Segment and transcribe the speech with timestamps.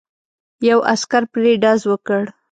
[0.69, 2.21] یو عسکر پرې ډز وکړ.